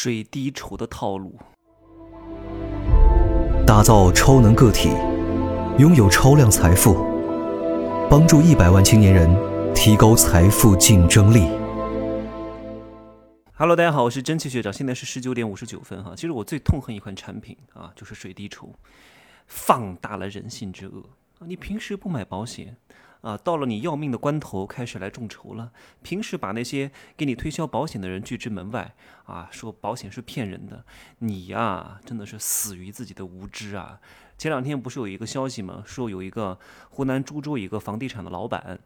[0.00, 1.36] 水滴筹的套路，
[3.66, 4.90] 打造超能个体，
[5.76, 6.94] 拥有超量财富，
[8.08, 9.28] 帮助一百万青年人
[9.74, 11.48] 提高财富竞争力。
[13.54, 16.12] Hello，大家好，我是蒸汽学长，现在是十九点五十九分哈。
[16.14, 18.72] 其实我最痛恨一款产品啊，就是水滴筹，
[19.48, 21.02] 放大了人性之恶
[21.40, 21.42] 啊。
[21.44, 22.76] 你平时不买保险
[23.20, 25.72] 啊，到了你要命的关头开始来众筹了。
[26.02, 28.94] 平时把那些给你推销保险的人拒之门外
[29.24, 30.84] 啊，说保险是骗人的，
[31.18, 34.00] 你呀真的是死于自己的无知啊。
[34.36, 35.82] 前两天不是有一个消息吗？
[35.84, 36.58] 说有一个
[36.90, 38.78] 湖南株洲一个房地产的老板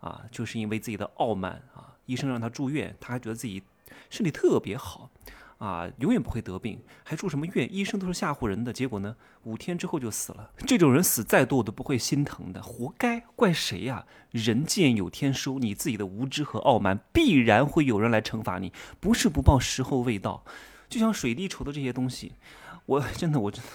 [0.00, 3.62] 啊，就是因为自己的傲慢啊，医生让他住院，他还觉得自己。
[4.08, 5.10] 身体特别好，
[5.60, 7.68] 啊，永远不会得病，还住什么院？
[7.70, 8.72] 医生都是吓唬人的。
[8.72, 10.50] 结果呢，五天之后就死了。
[10.66, 13.20] 这种人死再多我都不会心疼的，活该。
[13.36, 14.06] 怪谁呀？
[14.30, 18.72] 人贱有天收，你自己的无知和傲慢，必然会有人来惩罚你。
[19.00, 20.42] 不是不报，时候未到。
[20.88, 22.32] 就像水滴筹的这些东西，
[22.86, 23.68] 我真的，我真的，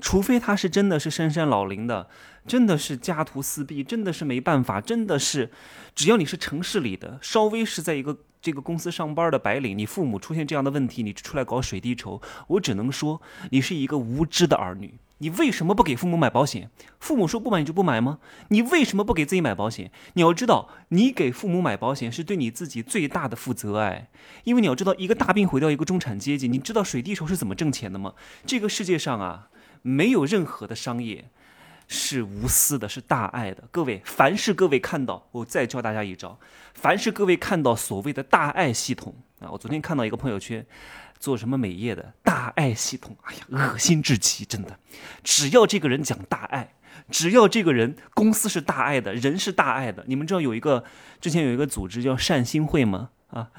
[0.00, 2.08] 除非他是真的是深山老林的，
[2.46, 5.52] 真的是家徒四壁，真的是没办法，真的是，
[5.94, 8.20] 只要你是城市里的，稍微是在一个。
[8.46, 15.00] 这个公司上班的白领，你父母出现这样的问题，你出来搞水滴筹，我只能说你是一个无知的儿女。
[15.18, 16.70] 你为什么不给父母买保险？
[17.00, 18.20] 父母说不买你就不买吗？
[18.50, 19.90] 你为什么不给自己买保险？
[20.14, 24.10] 你要知道，你给父母买保险是对你自己最大的负责哎，
[24.44, 26.46] 因为你要知道，一个大病毁掉一个中产阶级。
[26.46, 28.14] 你知道水滴筹是怎么挣钱的吗？
[28.46, 29.48] 这个世界上啊，
[29.82, 31.32] 没有任何的商业。
[31.88, 33.64] 是无私的，是大爱的。
[33.70, 36.38] 各位，凡是各位看到，我再教大家一招：
[36.74, 40.66] 凡是各位看到所谓的大爱系统啊，我昨天看到一个朋友圈，
[41.18, 44.78] 做什么美业的大爱系统，哎呀，恶心至极，真的。
[45.22, 46.74] 只要这个人讲大爱，
[47.10, 50.84] 只要这个人公司是大爱的，人是大爱的，你们知道有一个
[51.20, 53.10] 之前有一个组织叫善心会吗？
[53.30, 53.50] 啊，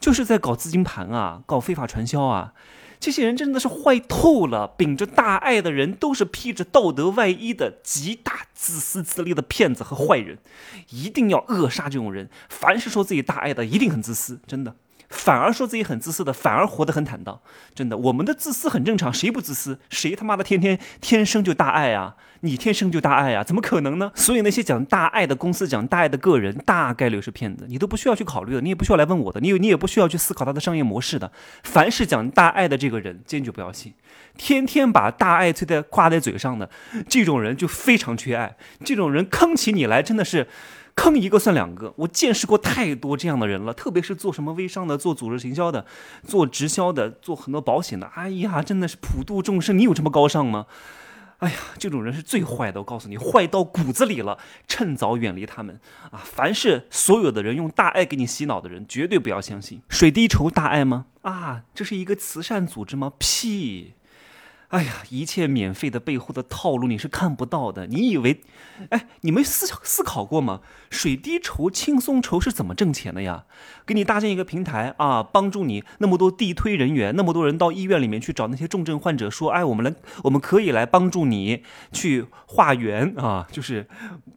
[0.00, 2.52] 就是在搞资金盘啊，搞非法传销啊。
[2.98, 10.38] 这些人真的是坏透了，秉着大爱的人都是披着道德外衣的极大自私自利的骗子和坏人，
[10.90, 12.30] 一定要扼杀这种人。
[12.48, 14.74] 凡是说自己大爱的，一定很自私，真的。
[15.08, 17.40] 反而说自己很自私的，反而活得很坦荡。
[17.74, 19.78] 真的，我们的自私很正常，谁不自私？
[19.88, 22.16] 谁他妈的天天天生就大爱啊？
[22.40, 23.42] 你天生就大爱啊？
[23.42, 24.12] 怎么可能呢？
[24.14, 27.66] 所以那些讲大爱的公司，讲大爱的个人，大概率是骗子。
[27.68, 31.30] 你都不需要去考虑的，你也不需要来问我的，你你也不需要去思考他的商业模式的。
[31.64, 33.94] 凡是讲大爱的这个人，坚决不要信。
[34.36, 36.68] 天天把大爱吹在挂在嘴上的
[37.08, 38.56] 这种人，就非常缺爱。
[38.84, 40.46] 这种人坑起你来，真的是。
[40.96, 45.86] 坑一个算两个，我见识过太多这样的人了，特别是做什么微商的、做组织行销的、
[46.26, 50.66] 做直销的、做很多保险的，哎呀，真的是普度众生，你有这么高尚吗？
[51.38, 55.78] 哎呀，这种人是最坏的，我告诉你，坏到骨子里了，趁早远离他们
[56.10, 56.22] 啊！
[56.24, 59.82] 凡是所有的人用大爱给你洗脑的人，绝对不要相信。
[59.90, 61.04] 水滴筹大爱吗？
[61.20, 63.12] 啊，这是一个慈善组织吗？
[63.18, 63.92] 屁！
[64.68, 67.86] 哎呀，一切免费的背后的套路你是看不到的。
[67.86, 68.42] 你以为，
[68.90, 70.60] 哎，你们思思考过吗？
[70.90, 73.44] 水滴筹、轻松筹是怎么挣钱的呀？
[73.86, 79.94] 给你搭建一个平台啊，帮助你那么多地推人员，那么多人到医院里面去找那些重症患者，说，哎，我们来，
[80.24, 81.62] 我们可以来帮助你
[81.92, 83.86] 去化缘啊，就是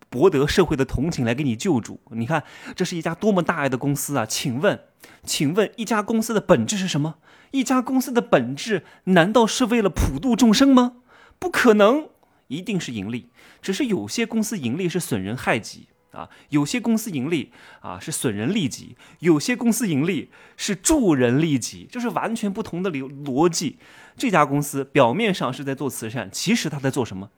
[0.10, 2.00] 博得社会的同情，来给你救助。
[2.12, 2.44] 你看，
[2.76, 4.26] 这是一家多么大爱的公司啊！
[4.28, 4.80] 请问，
[5.24, 7.16] 请问，一家公司的本质是什么？
[7.52, 10.98] 一家公司的本质难道是为了普度众生吗？
[11.40, 12.10] 不可能，
[12.48, 13.30] 一定是盈利。
[13.62, 17.52] 只是有些公司盈利是损人害己啊，有些公司盈利
[17.82, 23.78] 啊是损人利己，有些公司盈利是助人利己，就是完全不同的理逻辑。
[24.18, 27.30] 这家公司表面上是在做慈善，其实他在做什么？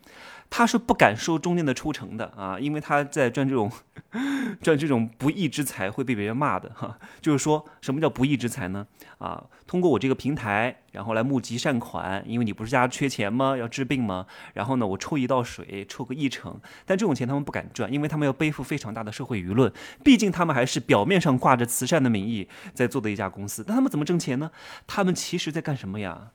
[0.53, 3.71] 他是不敢收中间的抽成的啊，因为他在赚这种
[4.61, 6.99] 赚这种不义之财会被别人骂的哈。
[7.21, 8.85] 就是说什么叫不义之财呢？
[9.17, 13.55] 啊，通过我这个平台，然后来募集善款，因为你不是家缺钱吗？
[13.55, 14.25] 要治病吗？
[14.53, 19.71] 然后呢，我抽一道水，抽个一成，但这种钱他们不敢赚，因为他们要背负非常大的社会舆论。
[20.03, 23.63] 毕竟他们还是表面上挂着慈善的名义在做的一家公司。
[23.69, 24.51] 那他们怎么挣钱呢？
[24.85, 26.31] 他们其实在干什么呀？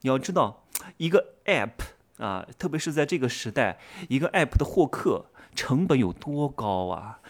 [0.00, 0.64] 你要知道，
[0.96, 1.70] 一个 app。
[2.18, 3.78] 啊，特别是在这个时代，
[4.10, 5.24] 一个 app 的获客
[5.54, 7.20] 成本有多高啊？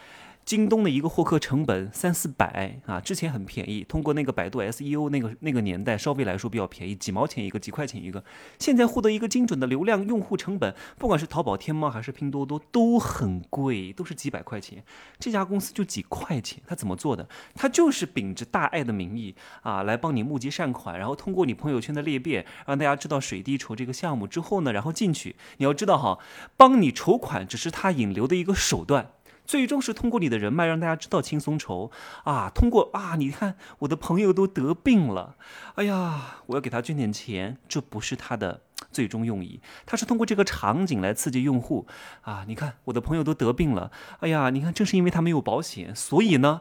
[0.44, 8.24] 京东的一个获客成本三四百啊，之前很便宜，通过那个百度 SEO 那个那个年代稍微来说比较便宜，几毛钱一个，几块钱一个。
[8.58, 14.82] 现在获得一个精准的流量用户成本，不管是淘宝、天猫还是拼多多都很贵，都是几百块钱。
[15.20, 17.28] 这家公司就几块钱，他怎么做的？
[17.54, 25.36] 他就是秉着大爱的名义啊，来帮你募集善款，然后通过你朋友圈的裂变，让大家知道水滴筹这个项目之后呢，然后进去。
[25.58, 26.18] 你要知道哈，
[26.56, 29.12] 帮你筹款只是他引流的一个手段。
[29.50, 31.90] 最终是通过你的人脉让大家知道轻松筹
[32.22, 35.34] 啊，通过啊，你看我的朋友都得病了，
[35.74, 38.62] 哎呀，我要给他捐点钱，这不是他的
[38.92, 41.88] 最终用意，他是通过这个场景来刺激用户
[42.20, 46.60] 啊，你看我的朋友都得病了，哎呀，你看正是因为他没有保险，所以呢。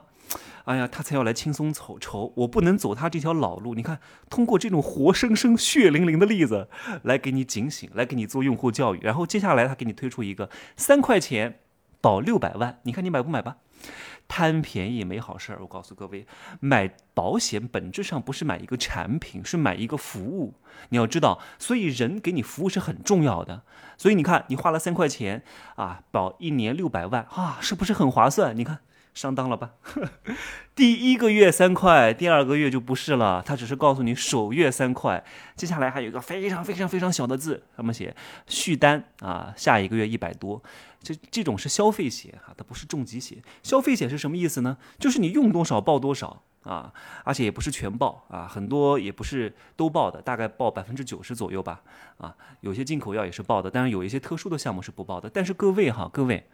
[0.65, 3.75] 哎呀，他才要来轻松筹筹，我不能走他这条老路。
[3.75, 3.99] 你看，
[4.31, 6.69] 通过这种活生生、血淋淋的例子
[7.03, 8.99] 来给你警醒，来给你做用户教育。
[9.03, 11.59] 然后接下来他给你推出一个三块钱
[12.01, 13.57] 保六百万，你看你买不买吧？
[14.27, 15.59] 贪便宜没好事儿。
[15.61, 16.27] 我告诉各位，
[16.59, 20.55] 买保险本质上不是买一个产品，是买一个服务。
[20.89, 23.63] 你要知道，所以人给你服务是很重要的。
[23.97, 25.43] 所以你看，你花了三块钱
[25.75, 28.55] 啊，保一年六百万啊，是不是很划算？
[28.55, 28.79] 你看。
[29.19, 29.71] 上当了吧？
[30.73, 33.43] 第一个月三块，第二个月就不是了。
[33.45, 35.21] 他只是告诉你首月三块，
[35.57, 38.15] 接下来还有一个非常非常非常小的字，上面写
[38.47, 40.63] 续单啊，下一个月一百多。
[41.03, 43.37] 这这种是消费险哈，它不是重疾险。
[43.61, 44.77] 消费险是什么意思呢？
[44.97, 46.93] 就是你用多少报多少啊，
[47.25, 51.81] 而且也不是全报啊，很多也不是都报的，大概报百分之九十左右吧。
[52.19, 55.29] 啊，有些进口药也是报的，但是有一些特殊的项目是不报的。
[55.29, 56.47] 但是各位哈，各位。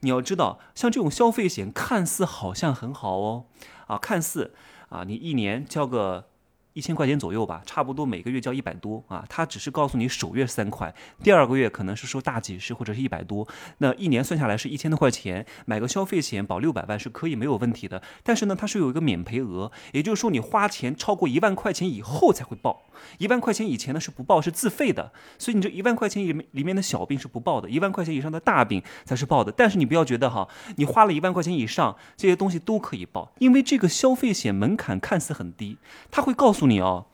[0.00, 3.46] 你要知道，像这种消费险，看似好像很好哦，
[3.86, 4.54] 啊，看似
[4.88, 6.28] 啊，你一年交个。
[6.78, 9.26] 一千块钱左右吧，差不多每个月交一百多啊。
[9.28, 10.94] 他只是告诉你首月三块，
[11.24, 13.48] 第二个月可能是收大几十或者是一百多，
[13.78, 18.00] 那一年算下来是一千多块钱，买个消费险保六百万是可以没有问题的。
[18.22, 22.84] 但是呢，它是有一个免赔额，也就是说你花钱超过一万块钱以后才会报，
[23.18, 25.10] 一万块钱以前呢是不报，是自费的。
[25.36, 29.50] 所以你这一万块钱里面里面的小病是不报的，一万块钱以上的大病才是报的。
[29.50, 35.76] 但是你不要觉得哈，你花了一万块钱以上这些东西都可以报，因为这个消费险门槛看似很低，
[36.12, 36.67] 他会告诉。
[36.68, 37.06] 你哦，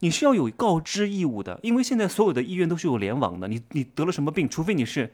[0.00, 3.48] 你是要有告知义务的，因为现在所有的医院都是有联网的。
[3.48, 5.12] 你你得了什么病，除非你是。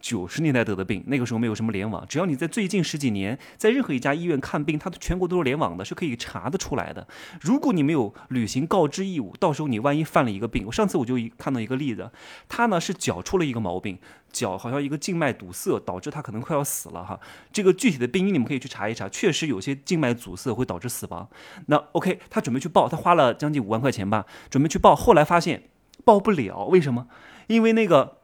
[0.00, 7.06] 九十年代得的病，那个时候没有什么联网，只要你在最近十几年在任何一家医院看病，它全国都是联网的，是可以查得出来的。
[7.40, 12.10] 如果你没有履行告知义务，到时候你万一犯了一个病，我上次我就看到一个例子，
[12.48, 13.98] 他呢是脚出了一个毛病，
[14.30, 17.18] 脚好像一个静脉堵塞，导致他可能快要死了哈。
[17.50, 21.28] 这个具体的病因你们可以去查一查，确实有些静脉阻塞会导致死亡。
[21.66, 25.64] 那 OK，他准备去报，他花了将近五万块钱吧，准备去报，后来发现
[26.04, 27.08] 报不了，为什么？
[27.48, 28.18] 因为那个。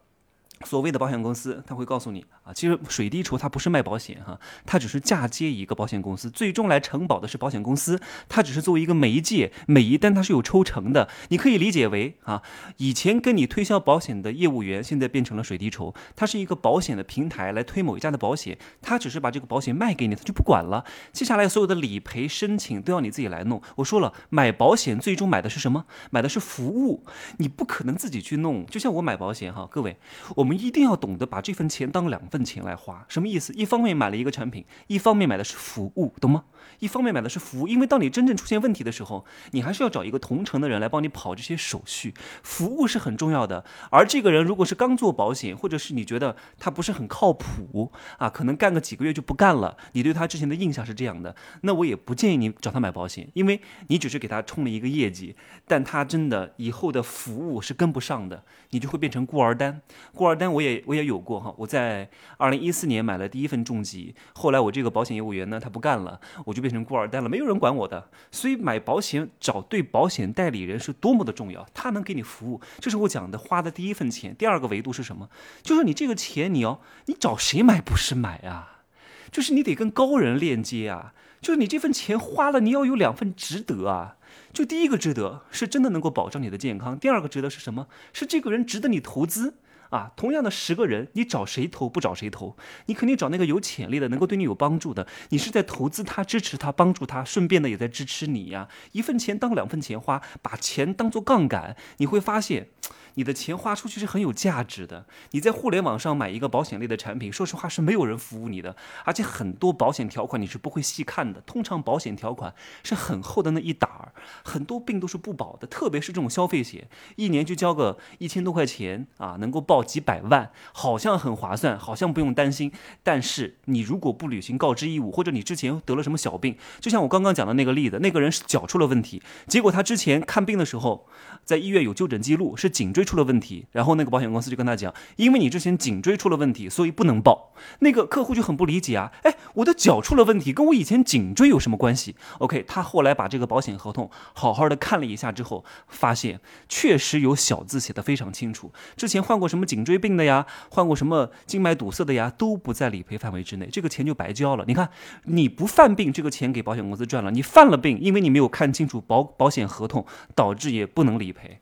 [0.64, 12.43] 所谓的保险公司，他会告诉你啊，其实水滴筹它不是卖保险哈，它只是嫁接一个保险公司，最终来承保的是保险公司，它只是作为一个媒介，每一单它是有抽成的，你可以理解为啊，
[12.79, 23.61] 以前跟你推销保险的业务员，现在变成了水滴筹，它是一个保险的平台来推某一家的保险，它只是把这个保险卖给你，它就不管了，接下来所有的理赔申请都要你自己来弄。
[23.76, 25.87] 我说了，买保险最终买的是什么？
[26.11, 27.05] 买的是服务，
[27.38, 29.97] 你不可能自己去弄，就像我买保险哈，各位，
[30.37, 33.52] 我们一定要懂得把这份钱当两份钱来花，什么意思？
[33.54, 36.44] 一方面买了一个产品，一方面买的是服务，懂吗？
[36.78, 43.64] 一方面买的是服务，因为当你真正出现问题的时候，你还是要找一个同城的人来帮你跑这些手续，服务是很重要的。
[43.90, 59.81] 而这个人如果是刚做保险，或者是你觉得他不是很靠谱啊，可能干个几个月就不干了，你对他之前的印象是这样的，那我也不建议你找他买保险，因为你只是给他冲了一个业绩，但他真的以后的服务是跟不上的，你就会变成孤儿单，
[60.12, 60.38] 孤儿。
[60.43, 68.11] 但我也我也有过哈，我在二零一四年买了第一份重疾，后来我这个保险业务员呢，他不干了，我就变成孤儿单了，没有人管我的。
[68.33, 74.34] 所以买保险找对保险代理人是多么的重要，他能给你服务，这是我讲的花的第一份钱。
[74.34, 75.29] 第二个维度是什么？
[75.63, 78.82] 就是你这个钱你要你找谁买不是买啊，
[79.31, 84.17] 就是你得跟高人链接啊，就是你这份钱花了，你要有两份值得啊。
[84.53, 87.87] 就第一个值得是真的能够保障你的健康，第二个值得是什么？
[88.13, 89.55] 是这个人值得你投资。
[89.93, 92.56] 啊，同样的十个人，你找谁投不找谁投？
[92.87, 95.06] 你肯定找那个有潜力的，能够对你有帮助的。
[95.29, 98.69] 你是在投资他，支持他，帮助他，顺便的也在支持你呀。
[98.93, 102.69] 一份钱当两份钱花，把钱当做杠杆，你会发现。
[103.15, 105.05] 你的钱花出去是很有价值的。
[105.32, 108.74] 你在互联网上买一个保险类的产品，说实话是没有人服务你的，
[109.05, 111.41] 而且很多保险条款你是不会细看的。
[111.43, 114.12] 通常保险条款是很厚的那一沓儿，
[114.43, 122.72] 很多病都是不保的，特别是这种消费险，一年就交个一千多块钱啊，能够报几百万，好像很划算，好像不用担心。
[123.03, 131.06] 但是你如果不履行告知义务，或者你之前得了什么小病，就像我刚刚讲的那个例子，那个人是脚出了问题，结果他之前看病的时候
[131.44, 137.52] 在医院有就诊记录，是颈椎出了问题，然后那个保险公司就跟他讲，因为你之前颈椎出了问题，所以不能报。
[137.81, 154.64] 那个客户就很不理解啊，哎，我的脚出了问题，跟我以前颈椎有什么关系？OK，他后来把这个保险合同好好的看了一下之后，发现确实有小字写的非常清楚，之前患过什么颈椎病的呀，患过什么静脉堵塞的呀，都不在理赔范围之内，这个钱就白交了。
[154.67, 154.88] 你看，
[155.24, 161.60] 你不犯病，这个钱给保险公司赚了；你犯了病，因为你没有看清楚保保险合同，导致也不能理赔。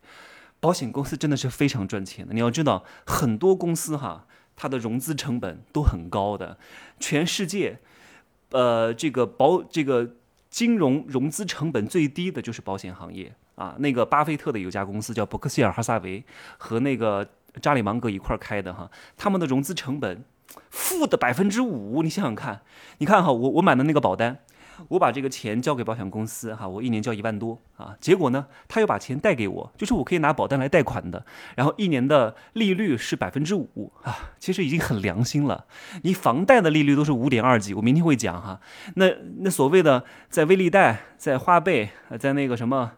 [0.61, 2.35] 保险公司真的是非常赚钱的。
[2.35, 6.59] 你要知道，很多公司哈，它的融资成本都很高的。
[6.99, 7.81] 全世界，
[8.50, 10.17] 呃，这个保这个
[10.50, 13.75] 金融融资成本最低的就是保险行业啊。
[13.79, 16.23] 那个巴菲特的有家公司叫伯克希尔哈撒韦，
[16.59, 17.26] 和那个
[17.62, 20.23] 查理芒格一块儿开的哈，他们的融资成本
[20.69, 22.02] 负的百分之五。
[22.02, 22.61] 你想想看，
[22.99, 24.40] 你看哈，我我买的那个保单。
[24.89, 31.25] 我把这个钱交给保险公司，哈，我一年交一万多啊，结果呢，他又把钱贷给我，就是我可以拿保单来贷款的，
[31.57, 35.67] 然后一年的利率是百分之五啊，其实已经很良心了。
[36.03, 38.61] 你房贷的利率都是五点二几，我明天会讲哈。
[38.95, 42.93] 那那所谓的在微利贷、在花呗、在那个什么。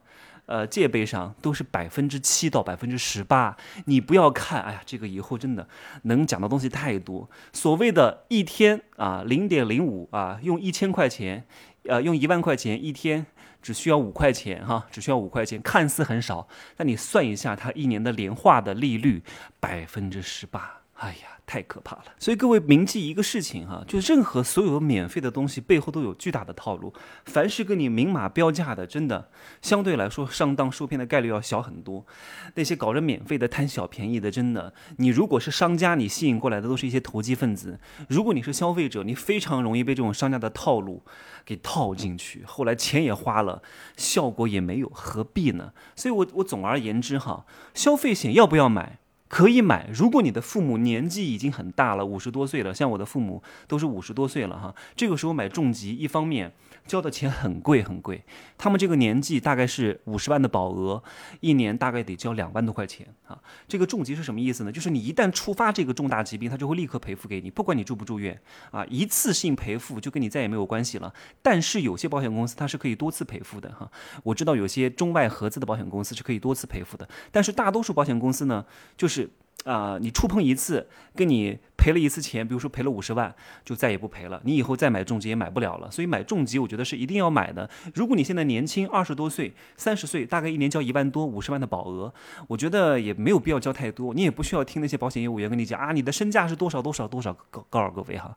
[0.47, 5.67] 呃，借呗上都是百分之七到百分之十八，你不要看，哎呀，这个以后真的
[6.03, 7.31] 能讲的东西太多。
[7.53, 11.47] 所谓的一天啊，零点零五啊，用一千块钱，
[11.85, 13.27] 呃，用一万块钱一天
[13.61, 16.47] 只需要五块钱哈，只需要五块钱，看似很少，
[16.77, 19.23] 但你算一下，它一年的年化的利率
[19.59, 21.29] 百分之十八，哎呀。
[21.45, 26.95] 太可怕了，所以各位铭记一个事情哈，就任何所有免费的东西背后都有巨大的套路。
[27.27, 29.29] 凡是跟你明码标价的，真的
[29.61, 32.07] 相对来说上当受骗的概率要小很多。
[32.55, 37.77] 那些搞着免费的贪小便宜的，真的，你如果是商家，你吸引过来的都是一些投机分子；
[38.09, 41.03] 如果你是消费者，你非常容易被这种商家的套路
[41.45, 43.61] 给套进去，后来钱也花了，
[43.99, 45.73] 效果也没有，何必呢？
[45.97, 47.45] 所以我我总而言之哈，
[47.75, 49.01] 消费险要不要买？
[49.33, 56.53] 可以买，如果你的父母年纪已经很大了，五十多岁了，像我的父母都是五十多岁了哈，这个时候买重疾，一方面。
[56.87, 58.25] 交的钱很贵很贵，
[58.59, 61.03] 他们这个年纪大概是五十万的保额，
[61.41, 63.39] 一年大概得交两万多块钱啊。
[63.67, 64.73] 这个重疾是什么意思呢？
[64.73, 71.13] 就是你一旦触发这个重大疾病，他就会立刻赔付给你，不管你住不住院啊，一次性赔付就跟你再也没有关系了。
[71.41, 73.91] 但是有些保险公司它是可以多次赔付的哈，
[74.25, 78.65] 我知道有些中外合资的保险公司是可以多次赔付的，但是大多数保险公司呢，
[78.97, 79.31] 就是。
[79.65, 84.41] 啊，你触碰一次，跟你赔了一次钱，比如说赔了五十万，就再也不赔了。
[84.45, 85.91] 你以后再买重疾也买不了了。
[85.91, 87.69] 所以买重疾，我觉得是一定要买的。
[87.95, 92.13] 如果你现在年轻，二十多岁、三十岁，大概一年交一万多、五十万的保额，
[92.49, 94.13] 我觉得也没有必要交太多。
[94.15, 98.37] 你也不需要听那些保险业务员跟你讲啊，你的身价是多少多少多少告告诉各位哈。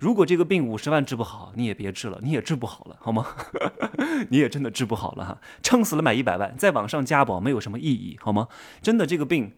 [0.00, 3.26] 如果这个病五十万治不好，你也别治了，你也治不好了，好吗？
[4.28, 5.38] 你也真的治不好了哈。
[5.62, 8.48] 撑死了买一百万，再往上加保没有什么意义，好吗？
[8.82, 9.52] 真的这个病。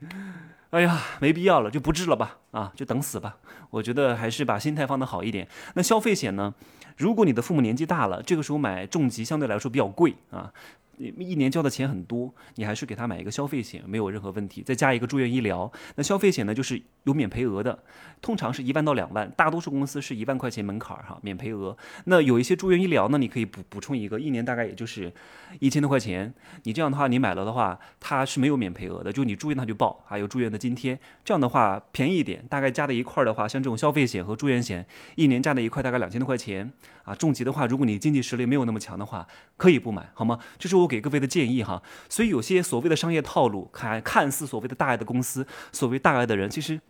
[0.70, 3.36] 哎呀，没必要了，就不治了吧，啊，就等死吧。
[3.70, 5.48] 我觉得还是把心态放得好一点。
[5.74, 6.54] 那消费险呢？
[6.96, 10.52] 如果你的父母年纪大了，这个时候买重疾相对来说比较贵啊。
[10.98, 14.62] 一年交的钱很多，你还是给他买一个消费险，没有任何问题。
[14.62, 17.78] 再加一个住院医疗，那消费险呢就是有免赔额的，
[18.20, 21.76] 通常是一万到两万，大多数公司是一万块钱门槛儿哈，免赔额。
[22.04, 25.12] 那有一些住院医疗呢，你可以补补充一个，一年大概也就是
[25.60, 26.32] 一千多块钱。
[26.64, 30.98] 你这样的话，你买了的话，它是没有免赔额的，就你住院它就报，还有住院的津贴。
[31.24, 36.72] 这样的话便宜一点，大概加在一块儿的话，像这种消费险和住院险，一年加在一块大概两千多块钱
[37.08, 37.14] 啊。
[37.14, 39.24] 重疾的话，如果你经济实力没有那么强的话，
[39.56, 40.36] 可以不买，好吗？
[40.58, 40.88] 这是我。
[40.88, 46.80] 给各位的建议哈，所以有些所谓的商业套路，看看似所谓的大爱的公司，所谓大爱的人，其实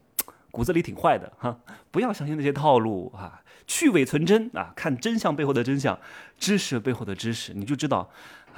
[0.52, 1.58] 骨子里挺坏的哈。
[1.90, 5.98] 不要相信那些套路啊，去伪存真啊，看真相背后的真相，
[6.38, 8.08] 知识背后的知识，你就知道。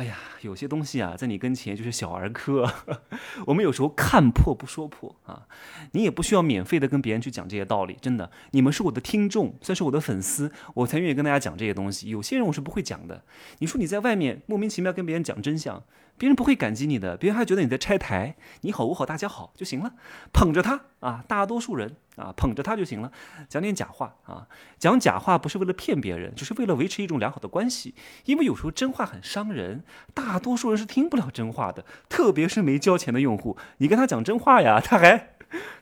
[0.00, 2.66] 哎呀，有些东西啊，在你跟前就是小儿科。
[3.46, 5.46] 我们有时候看破不说破啊，
[5.92, 7.98] 你也不需要免费的跟别人去讲这些道理。
[8.00, 12.08] 真的，你们是我的听众，算是我的粉丝，我才愿意跟大家讲这些东西。
[12.08, 13.22] 有些人我是不会讲的。
[13.58, 15.82] 你说你在外面莫名其妙跟别人讲真相。
[16.20, 18.36] 别人不会感激你的，别人还觉得你在拆台。
[18.60, 19.92] 你好，我好，大家好就行了，
[20.34, 23.10] 捧着他啊，大多数人啊，捧着他就行了。
[23.48, 24.46] 讲点假话啊，
[24.78, 27.94] 讲假话不是为了骗别人，就是为了维持一种良好的关系。
[28.26, 33.56] 因为有时候真话很伤人，大多数人是听不了真话的，特别是没交钱的用户。
[33.78, 35.30] 你跟他讲真话呀，他还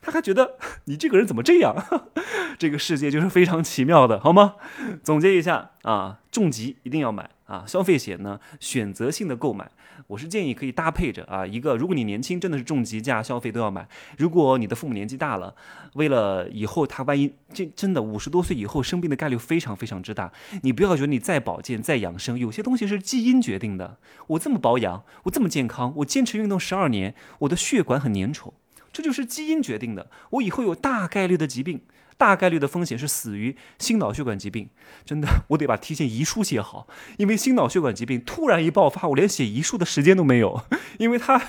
[0.00, 1.75] 他还觉得你这个人怎么这样？
[2.61, 4.54] 这个世界就是非常奇妙的，好吗？
[5.02, 7.30] 总结一下啊，重疾一定要买。
[7.49, 9.71] 啊，消费险呢，选择性的购买，
[10.07, 13.83] 我是建议可以搭配着啊，一个如果你年轻，真的是重疾加消费都要买；
[14.17, 15.55] 如果你的父母年纪大了，
[15.95, 23.99] 为了以后他万一这真的五十多岁以后生病的概率非常非常之大，你不要觉得你再保健再养生，有些东西是基因决定的。
[24.28, 28.52] 我这么保养，我这么健康，我坚持运动十二年，我的血管很粘稠，
[28.93, 30.11] 这就是基因决定的。
[30.31, 31.81] 我以后有大概率的疾病。
[32.18, 34.68] 大概率的风险是死于心脑血管疾病，
[35.06, 40.62] 真的，我得把提前遗书写好，因为心脑血管疾病突然一爆发，我连写遗书的时间都没有，
[40.98, 41.40] 因为它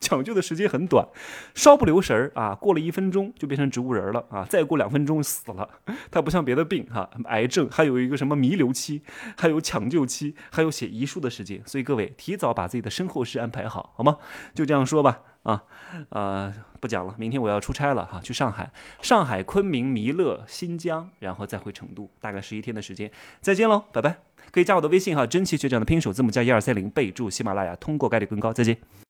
[0.00, 1.08] 抢救的时间很短，
[1.54, 5.68] 稍不留神儿啊，过了一分钟就变成植物人了啊，再过两分钟死了。
[6.12, 9.02] 它不像别的病哈，癌症还有一个什么弥留期，
[9.36, 14.18] 还有抢救期，还有写遗书的时间，所以各位提早把自己的身后事安排好，好吗？
[14.54, 15.22] 就这样说吧。
[15.48, 15.64] 啊，
[16.10, 17.14] 呃，不讲了。
[17.16, 23.10] 明天我要出差了哈，去上海、上海、昆明、弥勒、新疆，然后再回成都，大概十一天的时间。
[23.40, 24.18] 再见喽，拜拜。
[24.50, 28.52] 可以加我的微信哈，真奇学长的拼手字母加一二三零，备注喜马拉雅，通过概率更高。
[28.52, 28.76] 再见。